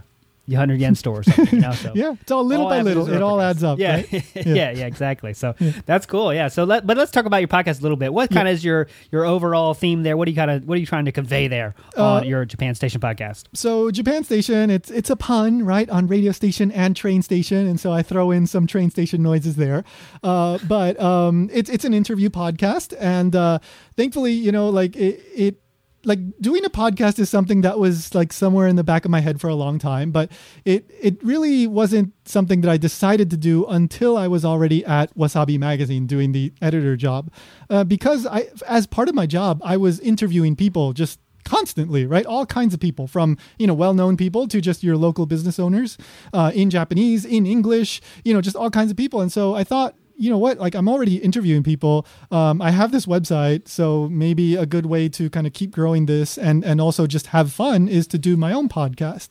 [0.57, 1.55] hundred yen store or something.
[1.55, 3.09] You know, so Yeah, it's all little all by little.
[3.09, 3.79] It all adds up.
[3.79, 4.11] Yeah, right?
[4.35, 5.33] yeah, yeah, exactly.
[5.33, 5.53] So
[5.85, 6.33] that's cool.
[6.33, 6.47] Yeah.
[6.47, 8.13] So let, but let's talk about your podcast a little bit.
[8.13, 10.17] What kind of is your your overall theme there?
[10.17, 12.45] What do you kind of what are you trying to convey there Uh, on your
[12.45, 13.45] Japan Station podcast?
[13.53, 17.79] So Japan Station, it's it's a pun, right, on radio station and train station, and
[17.79, 19.83] so I throw in some train station noises there.
[20.23, 23.59] Uh, but um, it's it's an interview podcast, and uh,
[23.95, 25.55] thankfully, you know, like it, it
[26.03, 29.19] like doing a podcast is something that was like somewhere in the back of my
[29.19, 30.31] head for a long time, but
[30.65, 35.13] it it really wasn't something that I decided to do until I was already at
[35.15, 37.31] Wasabi Magazine doing the editor job,
[37.69, 42.25] uh, because I as part of my job I was interviewing people just constantly right?
[42.25, 45.97] All kinds of people from you know well-known people to just your local business owners
[46.33, 49.21] uh, in japanese in english you know just all kinds of people.
[49.21, 50.60] And so i thought you know what?
[50.60, 52.05] Like i'm already interviewing people.
[52.31, 56.05] Um, i have this website so maybe a good way to kind of keep growing
[56.05, 59.29] this and and also just have fun is to do my own podcast.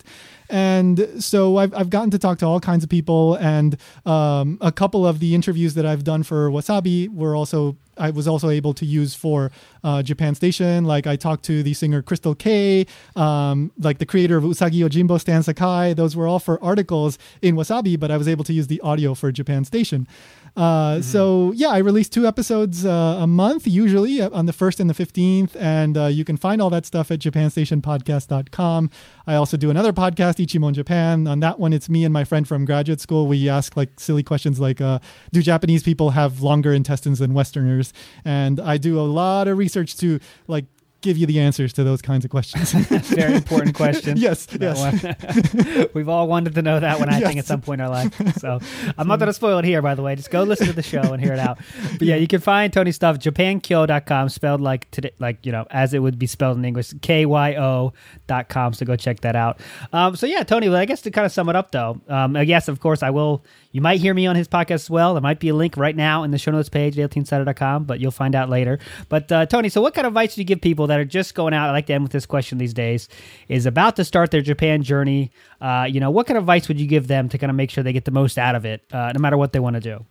[0.51, 4.71] And so I've, I've gotten to talk to all kinds of people and um, a
[4.71, 8.73] couple of the interviews that i've done for wasabi were also i was also able
[8.73, 9.49] to use for
[9.83, 10.83] uh, japan station.
[10.83, 15.19] Like i talked to the singer crystal kay um, like the creator of usagi yojimbo
[15.21, 15.93] stan sakai.
[15.93, 19.13] Those were all for articles in wasabi but i was able to use the audio
[19.13, 20.05] for japan station
[20.55, 24.79] uh, So yeah, I release two episodes uh, a month, usually uh, on the first
[24.79, 28.89] and the fifteenth, and uh, you can find all that stuff at JapanStationPodcast.com.
[29.27, 31.27] I also do another podcast, Ichimon Japan.
[31.27, 33.27] On that one, it's me and my friend from graduate school.
[33.27, 34.99] We ask like silly questions like, uh,
[35.31, 37.93] "Do Japanese people have longer intestines than Westerners?"
[38.25, 40.65] And I do a lot of research to like
[41.01, 42.71] give you the answers to those kinds of questions.
[43.09, 44.17] Very important question.
[44.17, 45.87] yes, yes.
[45.93, 48.39] We've all wanted to know that one, I think, at some point in our life.
[48.39, 48.59] So
[48.97, 50.15] I'm not going to spoil it here, by the way.
[50.15, 51.59] Just go listen to the show and hear it out.
[51.93, 55.93] But yeah, you can find Tony's stuff, japankyo.com, spelled like Tokyo, like, you know, as
[55.93, 58.73] it would be spelled in English, K-Y-O.com.
[58.73, 59.59] So go check that out.
[59.91, 62.33] Um, so yeah, Tony, well, I guess to kind of sum it up, though, um,
[62.45, 65.13] guess, of course, I will, you might hear me on his podcast as well.
[65.13, 67.99] There might be a link right now in the show notes page, the altinsider.com, but
[67.99, 68.79] you'll find out later.
[69.09, 71.35] But uh, Tony, so what kind of advice do you give people that are just
[71.35, 71.69] going out?
[71.69, 73.07] I like to end with this question these days,
[73.47, 75.31] is about to start their Japan journey.
[75.61, 77.69] Uh, you know, what kind of advice would you give them to kind of make
[77.69, 79.81] sure they get the most out of it, uh, no matter what they want to
[79.81, 80.05] do?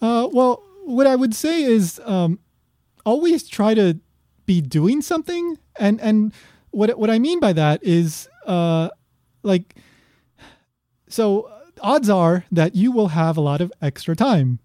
[0.00, 2.38] Uh, well, what I would say is um,
[3.04, 3.98] always try to
[4.46, 6.32] be doing something, and and
[6.70, 8.90] what what I mean by that is uh,
[9.42, 9.74] like
[11.08, 11.50] so
[11.84, 14.58] odds are that you will have a lot of extra time.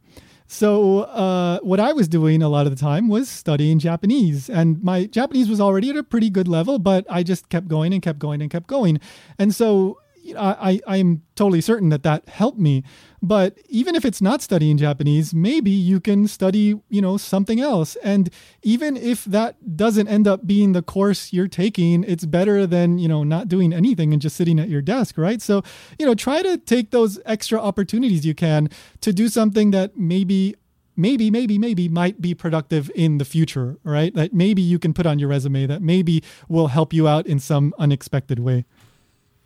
[0.47, 4.82] So uh, what I was doing a lot of the time was studying Japanese, and
[4.84, 8.01] my Japanese was already at a pretty good level, but I just kept going and
[8.01, 8.99] kept going and kept going,
[9.38, 9.99] and so
[10.36, 12.84] I I am totally certain that that helped me.
[13.21, 17.95] But even if it's not studying Japanese, maybe you can study you know something else,
[17.97, 18.29] and
[18.63, 23.08] even if that doesn't end up being the course you're taking, it's better than you
[23.08, 25.41] know not doing anything and just sitting at your desk, right?
[25.41, 25.63] So
[25.97, 28.69] you know try to take those extra opportunities you can
[29.01, 30.55] to do something that maybe
[30.95, 34.13] maybe maybe maybe might be productive in the future right?
[34.15, 37.39] That maybe you can put on your resume that maybe will help you out in
[37.39, 38.65] some unexpected way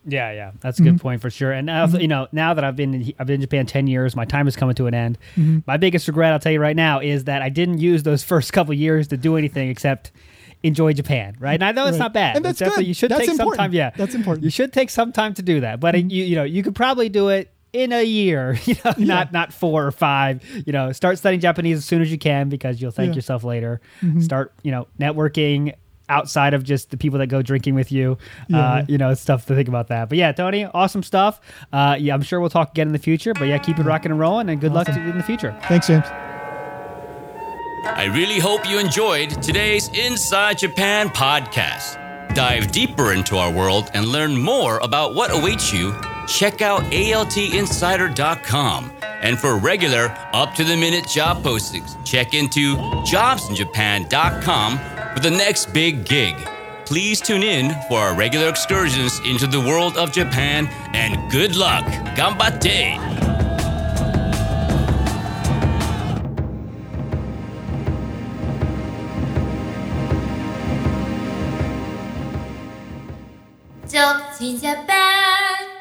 [0.06, 1.02] Yeah, yeah, that's a good mm-hmm.
[1.02, 1.52] point for sure.
[1.52, 2.00] And now, mm-hmm.
[2.02, 4.48] you know, now that I've been in, I've been in Japan ten years, my time
[4.48, 5.18] is coming to an end.
[5.36, 5.60] Mm-hmm.
[5.66, 8.52] My biggest regret, I'll tell you right now, is that I didn't use those first
[8.54, 10.12] couple years to do anything except
[10.64, 11.36] enjoy Japan.
[11.40, 11.54] Right?
[11.54, 12.00] And I know it's Right.
[12.00, 12.36] not bad.
[12.38, 12.86] And that's good.
[12.86, 13.74] You should That's take some time.
[13.74, 14.44] Yeah, That's important.
[14.44, 15.80] You should take some time to do that.
[15.80, 18.58] But it, you, you know, you could probably do it in a year.
[18.66, 20.44] You know, not not four or five.
[20.66, 23.16] You know, start studying Japanese as soon as you can because you'll thank Yeah.
[23.16, 23.82] yourself later.
[24.20, 25.74] Start, you know, networking
[26.10, 28.18] outside of just the people that go drinking with you.
[28.48, 28.60] Yeah.
[28.60, 30.10] Uh, you know, stuff to think about that.
[30.10, 31.40] But yeah, Tony, awesome stuff.
[31.72, 33.34] Uh, yeah, I'm sure we'll talk again in the future.
[33.34, 35.58] But yeah, keep it rocking and rolling, and good luck to, in the future.
[35.64, 36.06] thanks james
[37.86, 42.00] I really hope you enjoyed today's Inside Japan podcast.
[42.34, 45.94] Dive deeper into our world and learn more about what awaits you.
[46.26, 48.92] Check out altinsider.com.
[49.02, 55.74] And for regular, up to the minute job postings, check into jobsinjapan.com for the next
[55.74, 56.36] big gig.
[56.86, 61.86] Please tune in for our regular excursions into the world of Japan and good luck.
[62.16, 63.00] Ganbatte!
[73.90, 75.74] Jobs in Japan.com